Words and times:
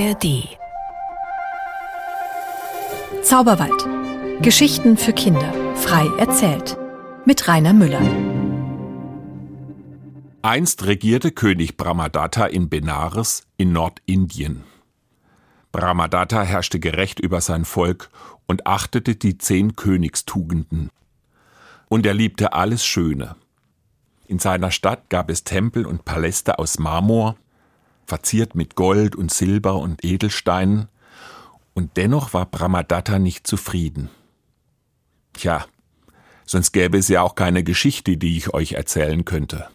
ARD 0.00 0.48
Zauberwald. 3.22 3.86
Geschichten 4.40 4.96
für 4.96 5.12
Kinder. 5.12 5.52
Frei 5.74 6.06
erzählt. 6.16 6.78
Mit 7.26 7.46
Rainer 7.46 7.74
Müller. 7.74 8.00
Einst 10.40 10.86
regierte 10.86 11.32
König 11.32 11.76
Brahmadatta 11.76 12.46
in 12.46 12.70
Benares 12.70 13.46
in 13.58 13.72
Nordindien. 13.72 14.64
Brahmadatta 15.70 16.44
herrschte 16.44 16.80
gerecht 16.80 17.20
über 17.20 17.42
sein 17.42 17.66
Volk 17.66 18.08
und 18.46 18.66
achtete 18.66 19.16
die 19.16 19.36
zehn 19.36 19.76
Königstugenden. 19.76 20.88
Und 21.90 22.06
er 22.06 22.14
liebte 22.14 22.54
alles 22.54 22.86
Schöne. 22.86 23.36
In 24.26 24.38
seiner 24.38 24.70
Stadt 24.70 25.10
gab 25.10 25.28
es 25.28 25.44
Tempel 25.44 25.84
und 25.84 26.06
Paläste 26.06 26.58
aus 26.58 26.78
Marmor, 26.78 27.36
verziert 28.10 28.56
mit 28.56 28.74
Gold 28.74 29.14
und 29.14 29.32
Silber 29.32 29.76
und 29.76 30.04
Edelsteinen, 30.04 30.88
und 31.74 31.96
dennoch 31.96 32.34
war 32.34 32.46
Brahmadatta 32.46 33.20
nicht 33.20 33.46
zufrieden. 33.46 34.10
Tja, 35.32 35.64
sonst 36.44 36.72
gäbe 36.72 36.98
es 36.98 37.06
ja 37.06 37.22
auch 37.22 37.36
keine 37.36 37.62
Geschichte, 37.62 38.16
die 38.16 38.36
ich 38.36 38.52
euch 38.52 38.72
erzählen 38.72 39.24
könnte. 39.24 39.68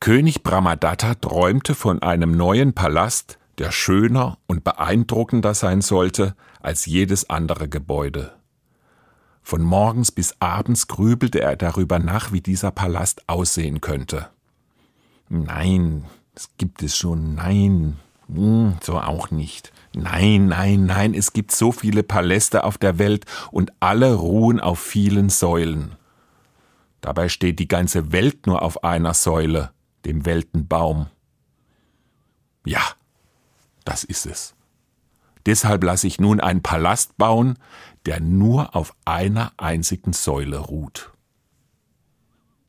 König 0.00 0.42
Brahmadatta 0.42 1.14
träumte 1.14 1.76
von 1.76 2.02
einem 2.02 2.32
neuen 2.32 2.72
Palast, 2.72 3.38
der 3.58 3.70
schöner 3.70 4.38
und 4.48 4.64
beeindruckender 4.64 5.54
sein 5.54 5.82
sollte 5.82 6.34
als 6.58 6.84
jedes 6.86 7.30
andere 7.30 7.68
Gebäude. 7.68 8.32
Von 9.42 9.62
morgens 9.62 10.10
bis 10.10 10.34
abends 10.40 10.88
grübelte 10.88 11.40
er 11.40 11.56
darüber 11.56 12.00
nach, 12.00 12.32
wie 12.32 12.40
dieser 12.40 12.72
Palast 12.72 13.28
aussehen 13.28 13.80
könnte. 13.80 14.30
Nein, 15.28 16.06
es 16.40 16.48
gibt 16.56 16.82
es 16.82 16.96
schon, 16.96 17.34
nein, 17.34 17.98
hm, 18.26 18.78
so 18.82 18.98
auch 18.98 19.30
nicht. 19.30 19.74
Nein, 19.92 20.46
nein, 20.48 20.86
nein, 20.86 21.12
es 21.12 21.34
gibt 21.34 21.52
so 21.52 21.70
viele 21.70 22.02
Paläste 22.02 22.64
auf 22.64 22.78
der 22.78 22.98
Welt 22.98 23.26
und 23.50 23.72
alle 23.80 24.14
ruhen 24.14 24.58
auf 24.58 24.80
vielen 24.80 25.28
Säulen. 25.28 25.96
Dabei 27.02 27.28
steht 27.28 27.58
die 27.58 27.68
ganze 27.68 28.10
Welt 28.12 28.46
nur 28.46 28.62
auf 28.62 28.84
einer 28.84 29.12
Säule, 29.12 29.72
dem 30.06 30.24
Weltenbaum. 30.24 31.08
Ja, 32.64 32.80
das 33.84 34.02
ist 34.02 34.24
es. 34.24 34.54
Deshalb 35.44 35.84
lasse 35.84 36.06
ich 36.06 36.20
nun 36.20 36.40
einen 36.40 36.62
Palast 36.62 37.18
bauen, 37.18 37.58
der 38.06 38.20
nur 38.20 38.74
auf 38.74 38.94
einer 39.04 39.52
einzigen 39.58 40.14
Säule 40.14 40.56
ruht. 40.56 41.12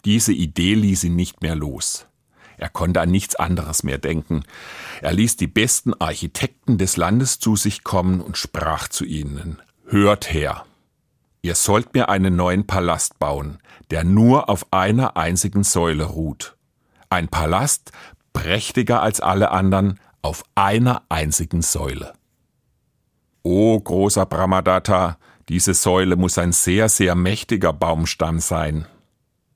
Diese 0.03 0.33
Idee 0.33 0.73
ließ 0.73 1.05
ihn 1.05 1.15
nicht 1.15 1.41
mehr 1.41 1.55
los. 1.55 2.07
Er 2.61 2.69
konnte 2.69 3.01
an 3.01 3.09
nichts 3.09 3.35
anderes 3.35 3.81
mehr 3.81 3.97
denken. 3.97 4.43
Er 5.01 5.13
ließ 5.13 5.35
die 5.35 5.47
besten 5.47 5.95
Architekten 5.95 6.77
des 6.77 6.95
Landes 6.95 7.39
zu 7.39 7.55
sich 7.55 7.83
kommen 7.83 8.21
und 8.21 8.37
sprach 8.37 8.87
zu 8.87 9.03
ihnen 9.03 9.59
Hört 9.87 10.31
her. 10.31 10.63
Ihr 11.41 11.55
sollt 11.55 11.95
mir 11.95 12.09
einen 12.09 12.35
neuen 12.35 12.67
Palast 12.67 13.17
bauen, 13.17 13.57
der 13.89 14.03
nur 14.03 14.47
auf 14.47 14.67
einer 14.69 15.17
einzigen 15.17 15.63
Säule 15.63 16.03
ruht. 16.03 16.55
Ein 17.09 17.29
Palast, 17.29 17.91
prächtiger 18.31 19.01
als 19.01 19.21
alle 19.21 19.49
anderen, 19.49 19.99
auf 20.21 20.43
einer 20.53 21.01
einzigen 21.09 21.63
Säule. 21.63 22.13
O 23.41 23.79
großer 23.79 24.27
Brahmadatta, 24.27 25.17
diese 25.49 25.73
Säule 25.73 26.15
muss 26.15 26.37
ein 26.37 26.51
sehr, 26.51 26.89
sehr 26.89 27.15
mächtiger 27.15 27.73
Baumstamm 27.73 28.39
sein. 28.39 28.85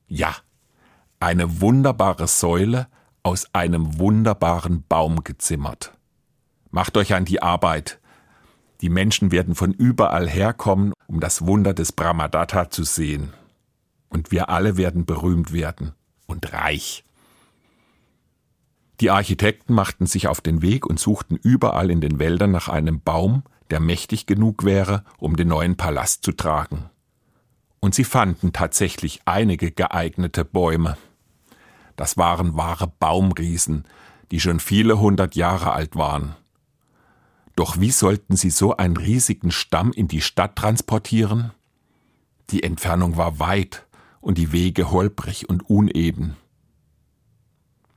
Ja, 0.08 0.36
eine 1.20 1.62
wunderbare 1.62 2.28
Säule 2.28 2.88
aus 3.24 3.48
einem 3.54 3.98
wunderbaren 4.00 4.84
Baum 4.88 5.24
gezimmert. 5.24 5.94
Macht 6.72 6.98
euch 6.98 7.14
an 7.14 7.26
die 7.26 7.42
Arbeit. 7.42 8.00
Die 8.82 8.90
Menschen 8.90 9.32
werden 9.32 9.56
von 9.56 9.72
überall 9.72 10.30
herkommen, 10.30 10.94
um 11.08 11.20
das 11.20 11.46
Wunder 11.46 11.74
des 11.74 11.92
Brahmadatta 11.92 12.70
zu 12.70 12.84
sehen. 12.84 13.34
Und 14.10 14.32
wir 14.32 14.50
alle 14.50 14.78
werden 14.78 15.06
berühmt 15.06 15.54
werden 15.54 15.94
und 16.28 16.54
reich. 16.54 17.04
Die 19.02 19.10
Architekten 19.10 19.74
machten 19.74 20.06
sich 20.06 20.28
auf 20.28 20.40
den 20.40 20.62
Weg 20.62 20.86
und 20.86 21.00
suchten 21.00 21.36
überall 21.36 21.92
in 21.92 22.00
den 22.00 22.20
Wäldern 22.20 22.52
nach 22.52 22.70
einem 22.70 23.02
Baum, 23.02 23.44
der 23.70 23.80
mächtig 23.80 24.26
genug 24.26 24.64
wäre, 24.64 25.04
um 25.18 25.36
den 25.36 25.48
neuen 25.48 25.76
Palast 25.76 26.24
zu 26.24 26.32
tragen. 26.32 26.90
Und 27.86 27.94
sie 27.94 28.04
fanden 28.04 28.52
tatsächlich 28.52 29.22
einige 29.26 29.70
geeignete 29.70 30.44
Bäume. 30.44 30.98
Das 31.96 32.18
waren 32.18 32.56
wahre 32.58 32.88
Baumriesen, 32.88 33.86
die 34.32 34.40
schon 34.40 34.60
viele 34.60 34.98
hundert 34.98 35.36
Jahre 35.36 35.74
alt 35.74 35.96
waren. 35.96 36.36
Doch 37.56 37.80
wie 37.80 37.92
sollten 37.92 38.36
sie 38.38 38.50
so 38.50 38.76
einen 38.76 38.98
riesigen 38.98 39.52
Stamm 39.52 39.92
in 39.92 40.08
die 40.08 40.22
Stadt 40.22 40.56
transportieren? 40.56 41.52
Die 42.50 42.64
Entfernung 42.64 43.18
war 43.18 43.38
weit 43.38 43.86
und 44.20 44.40
die 44.40 44.52
Wege 44.52 44.90
holprig 44.90 45.48
und 45.48 45.70
uneben. 45.70 46.38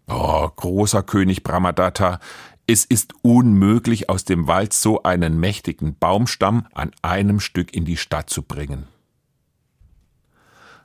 Oh, 0.07 0.51
großer 0.55 1.03
König 1.03 1.45
Brahmadatta, 1.45 2.21
es 2.67 2.85
ist 2.85 3.15
unmöglich, 3.23 4.11
aus 4.11 4.27
dem 4.27 4.49
Wald 4.49 4.75
so 4.75 5.03
einen 5.03 5.41
mächtigen 5.41 5.97
Baumstamm 5.99 6.67
an 6.75 6.91
einem 7.01 7.41
Stück 7.41 7.73
in 7.73 7.87
die 7.87 7.97
Stadt 7.97 8.29
zu 8.29 8.43
bringen. 8.43 8.87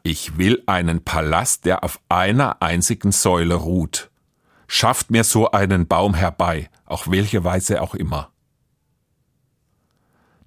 Ich 0.05 0.37
will 0.37 0.61
einen 0.65 1.05
Palast, 1.05 1.63
der 1.63 1.85
auf 1.85 2.01
einer 2.09 2.61
einzigen 2.61 3.13
Säule 3.13 3.55
ruht. 3.55 4.11
Schafft 4.67 5.11
mir 5.11 5.23
so 5.23 5.51
einen 5.51 5.87
Baum 5.87 6.13
herbei, 6.13 6.69
auf 6.85 7.09
welche 7.09 7.45
Weise 7.45 7.81
auch 7.81 7.95
immer. 7.95 8.29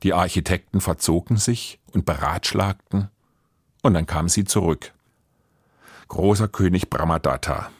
Die 0.03 0.13
Architekten 0.13 0.83
verzogen 0.83 1.39
sich 1.39 1.81
und 1.93 2.05
beratschlagten, 2.05 3.09
und 3.83 3.95
dann 3.95 4.05
kamen 4.05 4.29
sie 4.29 4.45
zurück. 4.45 4.93
Großer 6.09 6.49
König 6.49 6.91
Brahmadatta, 6.91 7.71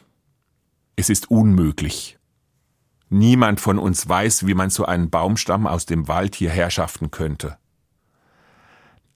es 0.95 1.11
ist 1.11 1.29
unmöglich. 1.29 2.17
Niemand 3.09 3.61
von 3.61 3.77
uns 3.77 4.09
weiß, 4.09 4.47
wie 4.47 4.55
man 4.55 4.71
so 4.71 4.85
einen 4.85 5.11
Baumstamm 5.11 5.67
aus 5.67 5.85
dem 5.85 6.07
Wald 6.07 6.33
hierher 6.33 6.71
schaffen 6.71 7.11
könnte. 7.11 7.59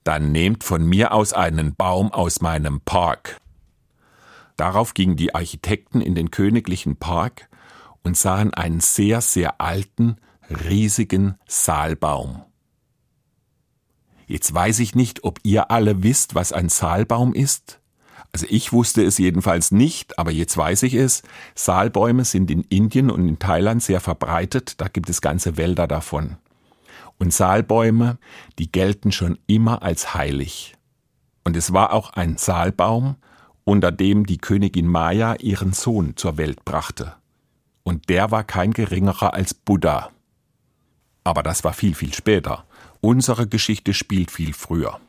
Dann 0.04 0.32
nehmt 0.32 0.64
von 0.64 0.84
mir 0.84 1.12
aus 1.12 1.32
einen 1.32 1.74
Baum 1.74 2.12
aus 2.12 2.40
meinem 2.40 2.80
Park. 2.80 3.40
Darauf 4.56 4.94
gingen 4.94 5.16
die 5.16 5.34
Architekten 5.34 6.00
in 6.00 6.14
den 6.14 6.30
königlichen 6.30 6.96
Park 6.96 7.48
und 8.02 8.16
sahen 8.16 8.52
einen 8.52 8.80
sehr, 8.80 9.20
sehr 9.20 9.60
alten, 9.60 10.16
riesigen 10.50 11.36
Saalbaum. 11.46 12.42
Jetzt 14.26 14.52
weiß 14.54 14.78
ich 14.80 14.94
nicht, 14.94 15.24
ob 15.24 15.38
ihr 15.42 15.70
alle 15.70 16.02
wisst, 16.02 16.34
was 16.34 16.52
ein 16.52 16.68
Saalbaum 16.68 17.34
ist. 17.34 17.80
Also 18.32 18.46
ich 18.48 18.72
wusste 18.72 19.04
es 19.04 19.18
jedenfalls 19.18 19.72
nicht, 19.72 20.18
aber 20.18 20.30
jetzt 20.30 20.56
weiß 20.56 20.84
ich 20.84 20.94
es. 20.94 21.22
Saalbäume 21.54 22.24
sind 22.24 22.50
in 22.50 22.62
Indien 22.62 23.10
und 23.10 23.28
in 23.28 23.38
Thailand 23.38 23.82
sehr 23.82 24.00
verbreitet, 24.00 24.80
da 24.80 24.88
gibt 24.88 25.10
es 25.10 25.20
ganze 25.20 25.58
Wälder 25.58 25.86
davon. 25.86 26.36
Und 27.18 27.32
Saalbäume, 27.32 28.18
die 28.58 28.70
gelten 28.70 29.12
schon 29.12 29.38
immer 29.46 29.82
als 29.82 30.14
heilig. 30.14 30.74
Und 31.44 31.56
es 31.56 31.72
war 31.72 31.92
auch 31.92 32.10
ein 32.10 32.36
Saalbaum, 32.36 33.16
unter 33.64 33.92
dem 33.92 34.26
die 34.26 34.38
Königin 34.38 34.86
Maya 34.86 35.34
ihren 35.34 35.72
Sohn 35.72 36.16
zur 36.16 36.36
Welt 36.36 36.64
brachte. 36.64 37.14
Und 37.84 38.08
der 38.08 38.30
war 38.30 38.44
kein 38.44 38.72
geringerer 38.72 39.34
als 39.34 39.54
Buddha. 39.54 40.10
Aber 41.24 41.42
das 41.42 41.64
war 41.64 41.72
viel, 41.72 41.94
viel 41.94 42.14
später. 42.14 42.64
Unsere 43.00 43.46
Geschichte 43.46 43.94
spielt 43.94 44.30
viel 44.30 44.52
früher. 44.52 45.00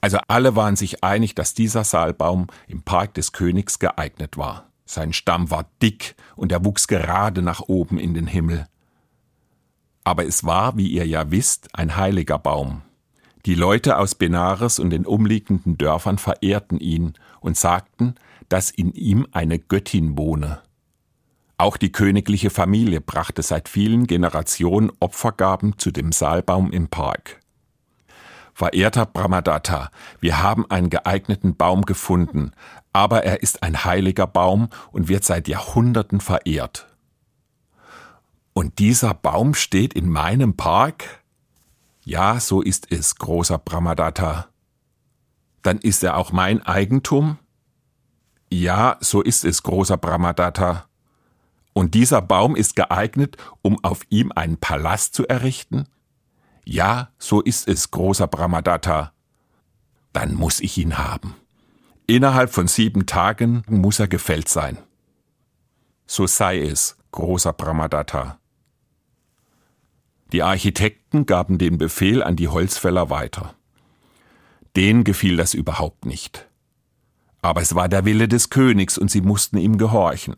Also 0.00 0.18
alle 0.28 0.56
waren 0.56 0.76
sich 0.76 1.04
einig, 1.04 1.34
dass 1.34 1.54
dieser 1.54 1.84
Saalbaum 1.84 2.46
im 2.66 2.82
Park 2.82 3.14
des 3.14 3.32
Königs 3.32 3.78
geeignet 3.78 4.38
war. 4.38 4.66
Sein 4.86 5.12
Stamm 5.12 5.50
war 5.50 5.66
dick 5.82 6.16
und 6.36 6.52
er 6.52 6.64
wuchs 6.64 6.88
gerade 6.88 7.42
nach 7.42 7.60
oben 7.60 7.98
in 7.98 8.14
den 8.14 8.26
Himmel. 8.26 8.66
Aber 10.04 10.26
es 10.26 10.44
war, 10.44 10.76
wie 10.76 10.88
ihr 10.88 11.06
ja 11.06 11.30
wisst, 11.30 11.68
ein 11.74 11.96
heiliger 11.96 12.38
Baum. 12.38 12.82
Die 13.46 13.54
Leute 13.54 13.98
aus 13.98 14.14
Benares 14.14 14.78
und 14.78 14.90
den 14.90 15.06
umliegenden 15.06 15.78
Dörfern 15.78 16.18
verehrten 16.18 16.78
ihn 16.78 17.14
und 17.40 17.56
sagten, 17.56 18.14
dass 18.48 18.70
in 18.70 18.92
ihm 18.92 19.26
eine 19.32 19.58
Göttin 19.58 20.18
wohne. 20.18 20.60
Auch 21.56 21.76
die 21.76 21.92
königliche 21.92 22.50
Familie 22.50 23.00
brachte 23.00 23.42
seit 23.42 23.68
vielen 23.68 24.06
Generationen 24.06 24.90
Opfergaben 24.98 25.78
zu 25.78 25.90
dem 25.90 26.12
Saalbaum 26.12 26.72
im 26.72 26.88
Park. 26.88 27.40
Verehrter 28.54 29.06
Brahmadatta, 29.06 29.90
wir 30.20 30.42
haben 30.42 30.70
einen 30.70 30.90
geeigneten 30.90 31.56
Baum 31.56 31.86
gefunden, 31.86 32.52
aber 32.92 33.24
er 33.24 33.42
ist 33.42 33.62
ein 33.62 33.84
heiliger 33.84 34.26
Baum 34.26 34.68
und 34.92 35.08
wird 35.08 35.24
seit 35.24 35.48
Jahrhunderten 35.48 36.20
verehrt. 36.20 36.89
Und 38.60 38.78
dieser 38.78 39.14
Baum 39.14 39.54
steht 39.54 39.94
in 39.94 40.10
meinem 40.10 40.54
Park? 40.54 41.24
Ja, 42.04 42.38
so 42.38 42.60
ist 42.60 42.92
es, 42.92 43.14
großer 43.14 43.56
Brahmadatta. 43.56 44.48
Dann 45.62 45.78
ist 45.78 46.04
er 46.04 46.18
auch 46.18 46.30
mein 46.30 46.62
Eigentum? 46.66 47.38
Ja, 48.50 48.98
so 49.00 49.22
ist 49.22 49.46
es, 49.46 49.62
großer 49.62 49.96
Brahmadatta. 49.96 50.84
Und 51.72 51.94
dieser 51.94 52.20
Baum 52.20 52.54
ist 52.54 52.76
geeignet, 52.76 53.38
um 53.62 53.82
auf 53.82 54.02
ihm 54.10 54.30
einen 54.30 54.58
Palast 54.58 55.14
zu 55.14 55.26
errichten? 55.26 55.86
Ja, 56.66 57.08
so 57.16 57.40
ist 57.40 57.66
es, 57.66 57.90
großer 57.90 58.26
Brahmadatta. 58.26 59.14
Dann 60.12 60.34
muss 60.34 60.60
ich 60.60 60.76
ihn 60.76 60.98
haben. 60.98 61.34
Innerhalb 62.06 62.52
von 62.52 62.68
sieben 62.68 63.06
Tagen 63.06 63.62
muss 63.68 64.00
er 64.00 64.08
gefällt 64.08 64.50
sein. 64.50 64.76
So 66.06 66.26
sei 66.26 66.60
es, 66.60 66.98
großer 67.10 67.54
Brahmadatta. 67.54 68.39
Die 70.32 70.42
Architekten 70.42 71.26
gaben 71.26 71.58
den 71.58 71.78
Befehl 71.78 72.22
an 72.22 72.36
die 72.36 72.48
Holzfäller 72.48 73.10
weiter. 73.10 73.54
Denen 74.76 75.02
gefiel 75.02 75.36
das 75.36 75.54
überhaupt 75.54 76.06
nicht. 76.06 76.48
Aber 77.42 77.60
es 77.60 77.74
war 77.74 77.88
der 77.88 78.04
Wille 78.04 78.28
des 78.28 78.50
Königs 78.50 78.96
und 78.98 79.10
sie 79.10 79.22
mussten 79.22 79.58
ihm 79.58 79.78
gehorchen. 79.78 80.36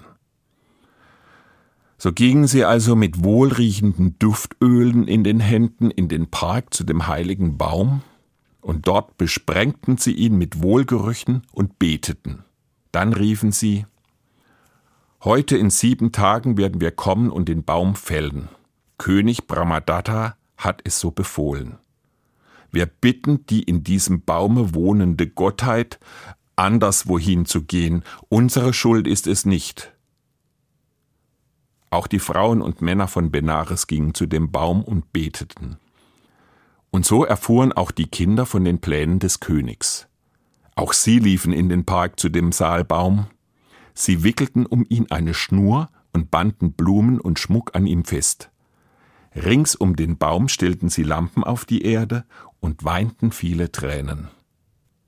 So 1.98 2.12
gingen 2.12 2.46
sie 2.46 2.64
also 2.64 2.96
mit 2.96 3.22
wohlriechenden 3.22 4.18
Duftölen 4.18 5.06
in 5.06 5.24
den 5.24 5.40
Händen 5.40 5.90
in 5.90 6.08
den 6.08 6.28
Park 6.28 6.72
zu 6.74 6.84
dem 6.84 7.06
heiligen 7.06 7.58
Baum, 7.58 8.02
und 8.60 8.86
dort 8.86 9.18
besprengten 9.18 9.98
sie 9.98 10.12
ihn 10.12 10.38
mit 10.38 10.62
Wohlgerüchen 10.62 11.42
und 11.52 11.78
beteten. 11.78 12.44
Dann 12.92 13.12
riefen 13.12 13.52
sie 13.52 13.86
Heute 15.24 15.56
in 15.56 15.70
sieben 15.70 16.10
Tagen 16.10 16.56
werden 16.56 16.80
wir 16.80 16.90
kommen 16.90 17.30
und 17.30 17.48
den 17.48 17.62
Baum 17.62 17.94
fällen. 17.94 18.48
König 19.02 19.48
Brahmadatta 19.48 20.36
hat 20.56 20.80
es 20.84 21.00
so 21.00 21.10
befohlen. 21.10 21.76
Wir 22.70 22.86
bitten 22.86 23.44
die 23.46 23.64
in 23.64 23.82
diesem 23.82 24.22
Baume 24.22 24.76
wohnende 24.76 25.26
Gottheit, 25.26 25.98
anderswohin 26.54 27.44
zu 27.44 27.64
gehen. 27.64 28.04
Unsere 28.28 28.72
Schuld 28.72 29.08
ist 29.08 29.26
es 29.26 29.44
nicht. 29.44 29.92
Auch 31.90 32.06
die 32.06 32.20
Frauen 32.20 32.62
und 32.62 32.80
Männer 32.80 33.08
von 33.08 33.32
Benares 33.32 33.88
gingen 33.88 34.14
zu 34.14 34.26
dem 34.26 34.52
Baum 34.52 34.84
und 34.84 35.12
beteten. 35.12 35.78
Und 36.92 37.04
so 37.04 37.24
erfuhren 37.24 37.72
auch 37.72 37.90
die 37.90 38.06
Kinder 38.06 38.46
von 38.46 38.64
den 38.64 38.80
Plänen 38.80 39.18
des 39.18 39.40
Königs. 39.40 40.06
Auch 40.76 40.92
sie 40.92 41.18
liefen 41.18 41.52
in 41.52 41.68
den 41.68 41.84
Park 41.84 42.20
zu 42.20 42.28
dem 42.28 42.52
Saalbaum. 42.52 43.26
Sie 43.94 44.22
wickelten 44.22 44.64
um 44.64 44.86
ihn 44.88 45.10
eine 45.10 45.34
Schnur 45.34 45.90
und 46.12 46.30
banden 46.30 46.74
Blumen 46.74 47.20
und 47.20 47.40
Schmuck 47.40 47.74
an 47.74 47.88
ihm 47.88 48.04
fest. 48.04 48.51
Rings 49.34 49.74
um 49.74 49.96
den 49.96 50.18
Baum 50.18 50.48
stellten 50.48 50.88
sie 50.88 51.02
Lampen 51.02 51.44
auf 51.44 51.64
die 51.64 51.82
Erde 51.82 52.24
und 52.60 52.84
weinten 52.84 53.32
viele 53.32 53.72
Tränen. 53.72 54.28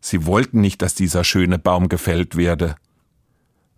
Sie 0.00 0.26
wollten 0.26 0.60
nicht, 0.60 0.82
dass 0.82 0.94
dieser 0.94 1.24
schöne 1.24 1.58
Baum 1.58 1.88
gefällt 1.88 2.36
werde. 2.36 2.76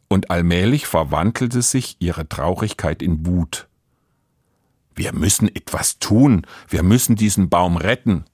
Und 0.09 0.31
allmählich 0.31 0.87
verwandelte 0.87 1.63
sich 1.63 1.97
ihre 1.99 2.29
Traurigkeit 2.29 3.03
in 3.03 3.27
Wut. 3.27 3.69
Wir 4.95 5.13
müssen 5.13 5.49
etwas 5.49 5.99
tun, 5.99 6.47
wir 6.69 6.83
müssen 6.83 7.17
diesen 7.17 7.49
Baum 7.49 7.77
retten. 7.77 8.25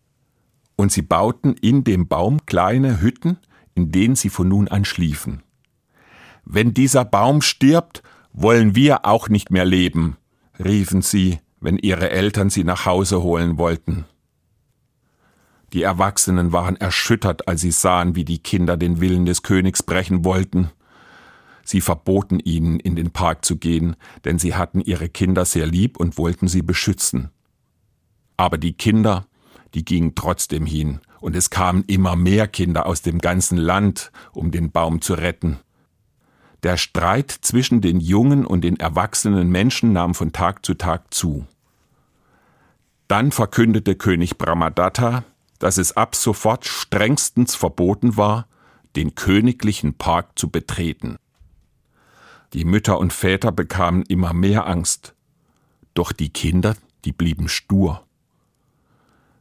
Und 0.76 0.92
sie 0.92 1.02
bauten 1.02 1.54
in 1.54 1.84
dem 1.84 2.08
Baum 2.08 2.46
kleine 2.46 3.00
Hütten, 3.00 3.38
in 3.74 3.90
denen 3.90 4.16
sie 4.16 4.30
von 4.30 4.48
nun 4.48 4.68
an 4.68 4.84
schliefen. 4.84 5.42
Wenn 6.44 6.74
dieser 6.74 7.04
Baum 7.04 7.42
stirbt, 7.42 8.02
wollen 8.32 8.74
wir 8.74 9.04
auch 9.04 9.28
nicht 9.28 9.50
mehr 9.50 9.64
leben, 9.64 10.16
riefen 10.58 11.02
sie, 11.02 11.40
wenn 11.62 11.78
ihre 11.78 12.10
Eltern 12.10 12.50
sie 12.50 12.64
nach 12.64 12.84
Hause 12.84 13.22
holen 13.22 13.56
wollten. 13.56 14.04
Die 15.72 15.82
Erwachsenen 15.82 16.52
waren 16.52 16.76
erschüttert, 16.76 17.48
als 17.48 17.62
sie 17.62 17.70
sahen, 17.70 18.14
wie 18.14 18.26
die 18.26 18.40
Kinder 18.40 18.76
den 18.76 19.00
Willen 19.00 19.24
des 19.24 19.42
Königs 19.42 19.82
brechen 19.82 20.24
wollten. 20.24 20.70
Sie 21.64 21.80
verboten 21.80 22.40
ihnen, 22.40 22.78
in 22.78 22.96
den 22.96 23.12
Park 23.12 23.44
zu 23.44 23.56
gehen, 23.56 23.96
denn 24.24 24.38
sie 24.38 24.54
hatten 24.54 24.80
ihre 24.80 25.08
Kinder 25.08 25.44
sehr 25.44 25.66
lieb 25.66 25.96
und 25.96 26.18
wollten 26.18 26.48
sie 26.48 26.60
beschützen. 26.60 27.30
Aber 28.36 28.58
die 28.58 28.74
Kinder, 28.74 29.26
die 29.72 29.84
gingen 29.84 30.14
trotzdem 30.14 30.66
hin, 30.66 31.00
und 31.20 31.36
es 31.36 31.50
kamen 31.50 31.84
immer 31.86 32.16
mehr 32.16 32.48
Kinder 32.48 32.84
aus 32.84 33.00
dem 33.00 33.20
ganzen 33.20 33.56
Land, 33.56 34.10
um 34.32 34.50
den 34.50 34.72
Baum 34.72 35.00
zu 35.00 35.14
retten. 35.14 35.60
Der 36.64 36.76
Streit 36.76 37.30
zwischen 37.30 37.80
den 37.80 38.00
jungen 38.00 38.44
und 38.44 38.62
den 38.62 38.78
erwachsenen 38.78 39.48
Menschen 39.48 39.92
nahm 39.92 40.14
von 40.14 40.32
Tag 40.32 40.66
zu 40.66 40.74
Tag 40.74 41.14
zu. 41.14 41.46
Dann 43.12 43.30
verkündete 43.30 43.94
König 43.94 44.38
Brahmadatta, 44.38 45.24
dass 45.58 45.76
es 45.76 45.98
ab 45.98 46.16
sofort 46.16 46.64
strengstens 46.64 47.54
verboten 47.54 48.16
war, 48.16 48.46
den 48.96 49.14
königlichen 49.14 49.92
Park 49.92 50.38
zu 50.38 50.48
betreten. 50.48 51.16
Die 52.54 52.64
Mütter 52.64 52.98
und 52.98 53.12
Väter 53.12 53.52
bekamen 53.52 54.00
immer 54.08 54.32
mehr 54.32 54.66
Angst, 54.66 55.14
doch 55.92 56.12
die 56.12 56.30
Kinder, 56.30 56.74
die 57.04 57.12
blieben 57.12 57.50
stur. 57.50 58.02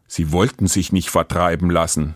Sie 0.05 0.33
wollten 0.33 0.67
sich 0.67 0.91
nicht 0.91 1.09
vertreiben 1.09 1.69
lassen. 1.69 2.15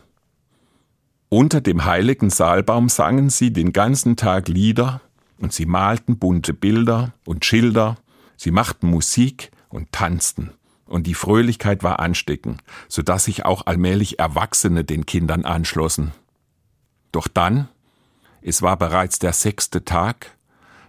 Unter 1.29 1.61
dem 1.61 1.85
heiligen 1.85 2.31
Saalbaum 2.31 2.89
sangen 2.89 3.29
sie 3.29 3.53
den 3.53 3.71
ganzen 3.71 4.17
Tag 4.17 4.49
Lieder 4.49 4.99
und 5.39 5.53
sie 5.53 5.65
malten 5.65 6.19
bunte 6.19 6.53
Bilder 6.53 7.13
und 7.25 7.45
Schilder, 7.45 7.95
sie 8.35 8.51
machten 8.51 8.89
Musik 8.89 9.51
und 9.69 9.93
tanzten 9.93 10.51
und 10.85 11.07
die 11.07 11.13
Fröhlichkeit 11.13 11.83
war 11.83 11.99
ansteckend, 11.99 12.61
so 12.87 13.01
dass 13.01 13.25
sich 13.25 13.45
auch 13.45 13.65
allmählich 13.65 14.19
Erwachsene 14.19 14.83
den 14.83 15.05
Kindern 15.05 15.45
anschlossen. 15.45 16.11
Doch 17.11 17.27
dann, 17.27 17.67
es 18.41 18.61
war 18.61 18.77
bereits 18.77 19.19
der 19.19 19.33
sechste 19.33 19.85
Tag, 19.85 20.37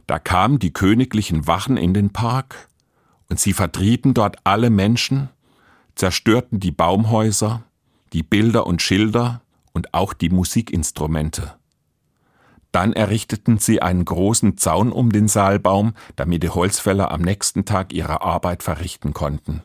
da 0.06 0.18
kamen 0.18 0.58
die 0.58 0.72
königlichen 0.72 1.46
Wachen 1.46 1.76
in 1.76 1.94
den 1.94 2.10
Park, 2.10 2.68
und 3.28 3.40
sie 3.40 3.52
vertrieben 3.52 4.14
dort 4.14 4.36
alle 4.44 4.70
Menschen, 4.70 5.30
zerstörten 5.96 6.60
die 6.60 6.70
Baumhäuser, 6.70 7.64
die 8.12 8.22
Bilder 8.22 8.66
und 8.66 8.82
Schilder 8.82 9.40
und 9.72 9.94
auch 9.94 10.12
die 10.12 10.30
Musikinstrumente. 10.30 11.54
Dann 12.70 12.92
errichteten 12.92 13.58
sie 13.58 13.80
einen 13.80 14.04
großen 14.04 14.58
Zaun 14.58 14.92
um 14.92 15.10
den 15.10 15.28
Saalbaum, 15.28 15.94
damit 16.14 16.42
die 16.42 16.50
Holzfäller 16.50 17.10
am 17.10 17.22
nächsten 17.22 17.64
Tag 17.64 17.92
ihre 17.92 18.20
Arbeit 18.20 18.62
verrichten 18.62 19.12
konnten. 19.12 19.62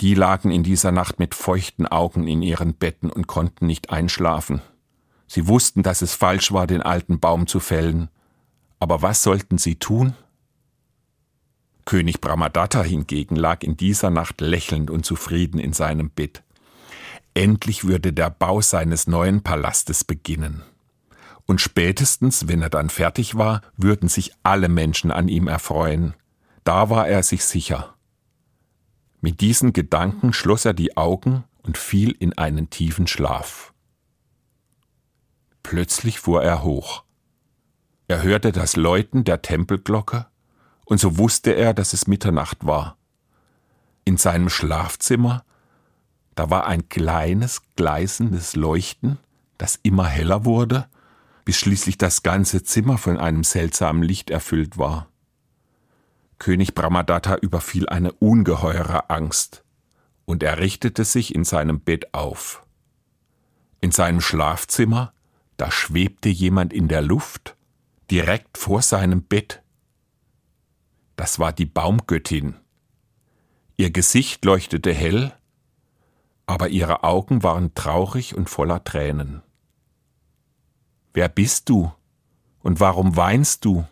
Die 0.00 0.14
lagen 0.14 0.50
in 0.50 0.62
dieser 0.62 0.92
Nacht 0.92 1.18
mit 1.18 1.34
feuchten 1.34 1.86
Augen 1.86 2.26
in 2.26 2.42
ihren 2.42 2.74
Betten 2.74 3.10
und 3.10 3.26
konnten 3.26 3.66
nicht 3.66 3.90
einschlafen. 3.90 4.60
Sie 5.26 5.46
wussten, 5.46 5.82
dass 5.82 6.02
es 6.02 6.14
falsch 6.14 6.52
war, 6.52 6.66
den 6.66 6.82
alten 6.82 7.20
Baum 7.20 7.46
zu 7.46 7.60
fällen. 7.60 8.08
Aber 8.80 9.02
was 9.02 9.22
sollten 9.22 9.58
sie 9.58 9.76
tun? 9.76 10.14
König 11.84 12.20
Brahmadatta 12.20 12.82
hingegen 12.82 13.36
lag 13.36 13.62
in 13.62 13.76
dieser 13.76 14.10
Nacht 14.10 14.40
lächelnd 14.40 14.90
und 14.90 15.04
zufrieden 15.04 15.58
in 15.58 15.72
seinem 15.72 16.10
Bett. 16.10 16.42
Endlich 17.34 17.84
würde 17.84 18.12
der 18.12 18.30
Bau 18.30 18.60
seines 18.60 19.06
neuen 19.06 19.42
Palastes 19.42 20.04
beginnen. 20.04 20.62
Und 21.46 21.60
spätestens, 21.60 22.48
wenn 22.48 22.62
er 22.62 22.70
dann 22.70 22.88
fertig 22.88 23.36
war, 23.36 23.60
würden 23.76 24.08
sich 24.08 24.32
alle 24.42 24.68
Menschen 24.68 25.10
an 25.10 25.28
ihm 25.28 25.46
erfreuen. 25.46 26.14
Da 26.64 26.88
war 26.88 27.06
er 27.06 27.22
sich 27.22 27.44
sicher. 27.44 27.93
Mit 29.24 29.40
diesen 29.40 29.72
Gedanken 29.72 30.34
schloss 30.34 30.66
er 30.66 30.74
die 30.74 30.98
Augen 30.98 31.44
und 31.62 31.78
fiel 31.78 32.10
in 32.10 32.36
einen 32.36 32.68
tiefen 32.68 33.06
Schlaf. 33.06 33.72
Plötzlich 35.62 36.20
fuhr 36.20 36.42
er 36.42 36.62
hoch. 36.62 37.04
Er 38.06 38.22
hörte 38.22 38.52
das 38.52 38.76
Läuten 38.76 39.24
der 39.24 39.40
Tempelglocke, 39.40 40.26
und 40.84 41.00
so 41.00 41.16
wusste 41.16 41.52
er, 41.52 41.72
dass 41.72 41.94
es 41.94 42.06
Mitternacht 42.06 42.66
war. 42.66 42.98
In 44.04 44.18
seinem 44.18 44.50
Schlafzimmer, 44.50 45.42
da 46.34 46.50
war 46.50 46.66
ein 46.66 46.90
kleines, 46.90 47.62
gleißendes 47.76 48.56
Leuchten, 48.56 49.18
das 49.56 49.80
immer 49.82 50.04
heller 50.04 50.44
wurde, 50.44 50.86
bis 51.46 51.56
schließlich 51.56 51.96
das 51.96 52.24
ganze 52.24 52.62
Zimmer 52.62 52.98
von 52.98 53.16
einem 53.16 53.42
seltsamen 53.42 54.02
Licht 54.02 54.28
erfüllt 54.28 54.76
war. 54.76 55.08
König 56.44 56.74
Brahmadatta 56.74 57.36
überfiel 57.36 57.88
eine 57.88 58.12
ungeheure 58.12 59.08
Angst, 59.08 59.64
und 60.26 60.42
er 60.42 60.58
richtete 60.58 61.06
sich 61.06 61.34
in 61.34 61.42
seinem 61.42 61.80
Bett 61.80 62.12
auf. 62.12 62.66
In 63.80 63.92
seinem 63.92 64.20
Schlafzimmer, 64.20 65.14
da 65.56 65.70
schwebte 65.70 66.28
jemand 66.28 66.74
in 66.74 66.86
der 66.86 67.00
Luft, 67.00 67.56
direkt 68.10 68.58
vor 68.58 68.82
seinem 68.82 69.22
Bett. 69.22 69.62
Das 71.16 71.38
war 71.38 71.50
die 71.50 71.64
Baumgöttin. 71.64 72.56
Ihr 73.78 73.90
Gesicht 73.90 74.44
leuchtete 74.44 74.92
hell, 74.92 75.32
aber 76.44 76.68
ihre 76.68 77.04
Augen 77.04 77.42
waren 77.42 77.72
traurig 77.72 78.34
und 78.34 78.50
voller 78.50 78.84
Tränen. 78.84 79.42
Wer 81.14 81.30
bist 81.30 81.70
du 81.70 81.90
und 82.60 82.80
warum 82.80 83.16
weinst 83.16 83.64
du? 83.64 83.86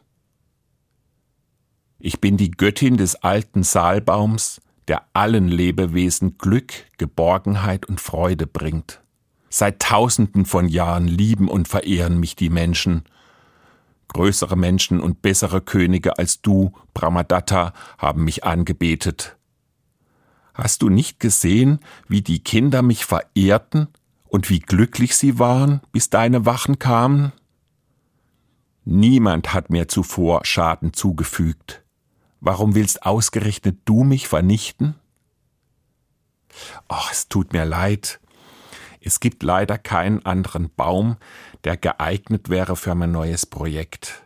Ich 2.04 2.20
bin 2.20 2.36
die 2.36 2.50
Göttin 2.50 2.96
des 2.96 3.14
alten 3.14 3.62
Saalbaums, 3.62 4.60
der 4.88 5.04
allen 5.12 5.46
Lebewesen 5.46 6.36
Glück, 6.36 6.72
Geborgenheit 6.98 7.86
und 7.86 8.00
Freude 8.00 8.48
bringt. 8.48 9.00
Seit 9.50 9.78
tausenden 9.78 10.44
von 10.44 10.66
Jahren 10.66 11.06
lieben 11.06 11.46
und 11.46 11.68
verehren 11.68 12.18
mich 12.18 12.34
die 12.34 12.50
Menschen. 12.50 13.04
Größere 14.08 14.56
Menschen 14.56 14.98
und 14.98 15.22
bessere 15.22 15.60
Könige 15.60 16.18
als 16.18 16.42
du, 16.42 16.72
Brahmadatta, 16.92 17.72
haben 17.98 18.24
mich 18.24 18.42
angebetet. 18.42 19.36
Hast 20.54 20.82
du 20.82 20.88
nicht 20.88 21.20
gesehen, 21.20 21.78
wie 22.08 22.22
die 22.22 22.42
Kinder 22.42 22.82
mich 22.82 23.04
verehrten 23.04 23.86
und 24.24 24.50
wie 24.50 24.58
glücklich 24.58 25.16
sie 25.16 25.38
waren, 25.38 25.80
bis 25.92 26.10
deine 26.10 26.46
Wachen 26.46 26.80
kamen? 26.80 27.30
Niemand 28.84 29.54
hat 29.54 29.70
mir 29.70 29.86
zuvor 29.86 30.44
Schaden 30.44 30.92
zugefügt. 30.94 31.81
Warum 32.44 32.74
willst 32.74 33.04
ausgerechnet 33.06 33.78
du 33.84 34.02
mich 34.02 34.26
vernichten? 34.26 34.96
Ach, 36.88 37.12
es 37.12 37.28
tut 37.28 37.52
mir 37.52 37.64
leid. 37.64 38.18
Es 39.00 39.20
gibt 39.20 39.44
leider 39.44 39.78
keinen 39.78 40.26
anderen 40.26 40.68
Baum, 40.74 41.18
der 41.62 41.76
geeignet 41.76 42.48
wäre 42.48 42.74
für 42.74 42.96
mein 42.96 43.12
neues 43.12 43.46
Projekt. 43.46 44.24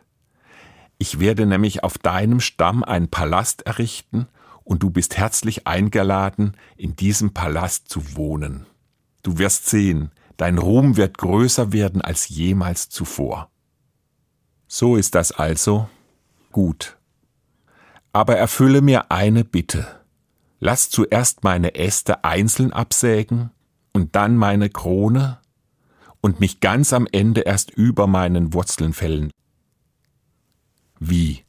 Ich 0.97 1.19
werde 1.19 1.45
nämlich 1.45 1.83
auf 1.83 1.99
deinem 1.99 2.39
Stamm 2.39 2.83
einen 2.83 3.07
Palast 3.07 3.67
errichten 3.67 4.27
und 4.63 4.81
du 4.81 4.89
bist 4.89 5.15
herzlich 5.15 5.67
eingeladen, 5.67 6.57
in 6.75 6.95
diesem 6.95 7.35
Palast 7.35 7.87
zu 7.87 8.15
wohnen. 8.15 8.65
Du 9.21 9.37
wirst 9.37 9.67
sehen, 9.67 10.09
dein 10.37 10.57
Ruhm 10.57 10.97
wird 10.97 11.19
größer 11.19 11.71
werden 11.71 12.01
als 12.01 12.29
jemals 12.29 12.89
zuvor. 12.89 13.51
So 14.67 14.95
ist 14.95 15.13
das 15.13 15.31
also. 15.31 15.87
Gut. 16.51 16.96
Aber 18.17 18.35
erfülle 18.35 18.81
mir 18.81 19.11
eine 19.11 19.43
Bitte. 19.43 19.85
Lass 20.59 20.89
zuerst 20.89 21.43
meine 21.43 21.75
Äste 21.75 22.23
einzeln 22.23 22.73
absägen 22.73 23.51
und 23.93 24.15
dann 24.15 24.37
meine 24.37 24.71
Krone 24.71 25.37
und 26.19 26.39
mich 26.39 26.59
ganz 26.59 26.93
am 26.93 27.07
Ende 27.11 27.41
erst 27.41 27.69
über 27.69 28.07
meinen 28.07 28.55
Wurzeln 28.55 28.93
fällen. 28.93 29.29
Wie? 30.99 31.45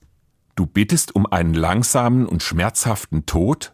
Du 0.57 0.67
bittest 0.67 1.15
um 1.15 1.25
einen 1.25 1.55
langsamen 1.55 2.27
und 2.27 2.43
schmerzhaften 2.43 3.25
Tod? 3.25 3.73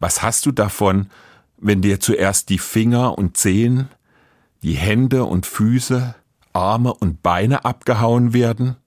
Was 0.00 0.24
hast 0.24 0.46
du 0.46 0.50
davon, 0.50 1.08
wenn 1.56 1.82
dir 1.82 2.00
zuerst 2.00 2.48
die 2.48 2.58
Finger 2.58 3.16
und 3.16 3.36
Zehen, 3.36 3.88
die 4.64 4.74
Hände 4.74 5.22
und 5.22 5.46
Füße, 5.46 6.16
Arme 6.52 6.92
und 6.92 7.22
Beine 7.22 7.64
abgehauen 7.64 8.32
werden? 8.32 8.79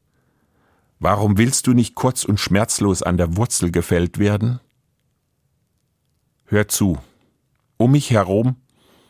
Warum 1.06 1.38
willst 1.38 1.68
du 1.68 1.74
nicht 1.74 1.96
kurz 1.96 2.24
und 2.24 2.40
schmerzlos 2.40 3.04
an 3.04 3.18
der 3.18 3.36
Wurzel 3.36 3.72
gefällt 3.72 4.20
werden? 4.20 4.62
Hör 6.46 6.70
zu. 6.70 6.98
Um 7.76 7.92
mich 7.92 8.12
herum, 8.12 8.56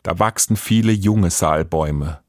da 0.02 0.18
wachsen 0.18 0.56
viele 0.56 0.92
junge 0.92 1.30
Saalbäume. 1.30 2.20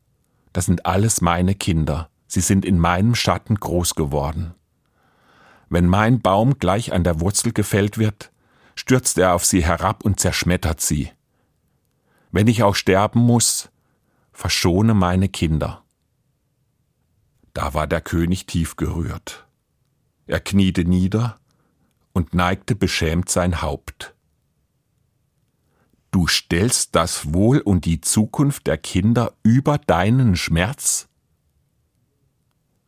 Das 0.52 0.66
sind 0.66 0.84
alles 0.84 1.22
meine 1.22 1.54
Kinder. 1.54 2.10
Sie 2.26 2.42
sind 2.42 2.66
in 2.66 2.78
meinem 2.78 3.14
Schatten 3.14 3.54
groß 3.54 3.94
geworden. 3.94 4.52
Wenn 5.70 5.86
mein 5.86 6.20
Baum 6.20 6.58
gleich 6.58 6.92
an 6.92 7.02
der 7.02 7.20
Wurzel 7.20 7.54
gefällt 7.54 7.96
wird, 7.96 8.32
stürzt 8.74 9.16
er 9.16 9.32
auf 9.32 9.46
sie 9.46 9.64
herab 9.64 10.04
und 10.04 10.20
zerschmettert 10.20 10.82
sie. 10.82 11.10
Wenn 12.32 12.48
ich 12.48 12.62
auch 12.62 12.74
sterben 12.74 13.20
muss, 13.20 13.70
verschone 14.30 14.92
meine 14.92 15.30
Kinder. 15.30 15.82
Da 17.54 17.72
war 17.72 17.86
der 17.86 18.02
König 18.02 18.44
tief 18.44 18.76
gerührt. 18.76 19.44
Er 20.26 20.40
kniete 20.40 20.84
nieder 20.84 21.38
und 22.12 22.34
neigte 22.34 22.74
beschämt 22.74 23.28
sein 23.28 23.60
Haupt. 23.62 24.14
Du 26.10 26.28
stellst 26.28 26.94
das 26.94 27.34
Wohl 27.34 27.58
und 27.58 27.84
die 27.84 28.00
Zukunft 28.00 28.66
der 28.68 28.78
Kinder 28.78 29.32
über 29.42 29.78
deinen 29.78 30.36
Schmerz? 30.36 31.08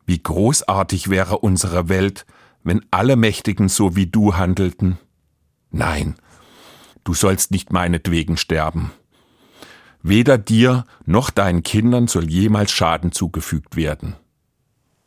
Wie 0.07 0.23
großartig 0.23 1.11
wäre 1.11 1.39
unsere 1.39 1.89
Welt, 1.89 2.25
wenn 2.63 2.87
alle 2.91 3.17
Mächtigen 3.17 3.69
so 3.69 3.97
wie 3.97 4.07
du 4.07 4.37
handelten. 4.37 4.99
Nein, 5.71 6.15
du 7.03 7.15
sollst 7.15 7.51
nicht 7.51 7.73
meinetwegen 7.73 8.37
sterben. 8.37 8.93
Weder 10.03 10.39
dir 10.39 10.85
noch 11.05 11.31
deinen 11.31 11.65
Kindern 11.65 12.07
soll 12.07 12.31
jemals 12.31 12.71
Schaden 12.71 13.11
zugefügt 13.11 13.75
werden. 13.75 14.15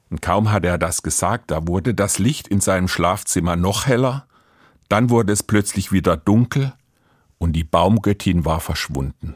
Und 0.10 0.22
kaum 0.22 0.51
hatte 0.51 0.68
er 0.68 0.78
das 0.78 1.04
gesagt, 1.04 1.51
da 1.51 1.68
wurde 1.68 1.94
das 1.94 2.20
Licht 2.20 2.48
in 2.48 2.62
seinem 2.62 2.88
Schlafzimmer 2.88 3.56
noch 3.56 3.86
heller, 3.86 4.28
dann 4.88 5.10
wurde 5.10 5.34
es 5.34 5.44
plötzlich 5.44 5.92
wieder 5.92 6.18
dunkel 6.18 6.74
und 7.38 7.54
die 7.54 7.63
Baumgöttin 7.63 8.44
war 8.44 8.60
verschwunden. 8.60 9.36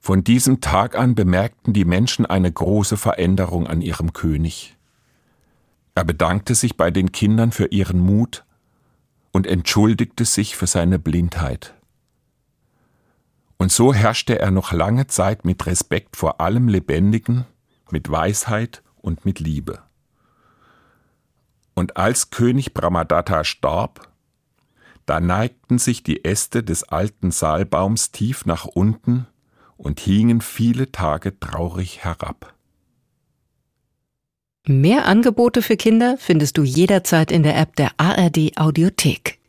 Von 0.00 0.24
diesem 0.24 0.60
Tag 0.60 0.96
an 0.96 1.14
bemerkten 1.14 1.72
die 1.72 1.84
Menschen 1.84 2.26
eine 2.26 2.50
große 2.50 2.96
Veränderung 2.96 3.66
an 3.66 3.80
ihrem 3.80 4.12
König. 4.12 4.76
Er 5.94 6.04
bedankte 6.04 6.54
sich 6.54 6.76
bei 6.76 6.90
den 6.90 7.12
Kindern 7.12 7.52
für 7.52 7.66
ihren 7.66 8.00
Mut 8.00 8.44
und 9.30 9.46
entschuldigte 9.46 10.24
sich 10.24 10.56
für 10.56 10.66
seine 10.66 10.98
Blindheit. 10.98 11.74
Und 13.58 13.70
so 13.70 13.94
herrschte 13.94 14.40
er 14.40 14.50
noch 14.50 14.72
lange 14.72 15.06
Zeit 15.06 15.44
mit 15.44 15.66
Respekt 15.66 16.16
vor 16.16 16.40
allem 16.40 16.66
Lebendigen, 16.66 17.46
mit 17.92 18.10
Weisheit 18.10 18.82
und 18.96 19.24
mit 19.24 19.38
Liebe. 19.40 19.80
Und 21.74 21.96
als 21.96 22.30
König 22.30 22.74
Brahmadatta 22.74 23.44
starb, 23.44 24.08
da 25.06 25.20
neigten 25.20 25.78
sich 25.78 26.02
die 26.02 26.24
Äste 26.24 26.62
des 26.62 26.84
alten 26.84 27.30
Saalbaums 27.30 28.12
tief 28.12 28.46
nach 28.46 28.66
unten 28.66 29.26
und 29.76 30.00
hingen 30.00 30.40
viele 30.40 30.92
Tage 30.92 31.38
traurig 31.40 32.04
herab. 32.04 32.54
Mehr 34.64 35.06
Angebote 35.06 35.60
für 35.60 35.76
Kinder 35.76 36.16
findest 36.18 36.56
du 36.56 36.62
jederzeit 36.62 37.32
in 37.32 37.42
der 37.42 37.56
App 37.58 37.74
der 37.74 37.90
ARD 37.96 38.56
Audiothek. 38.56 39.40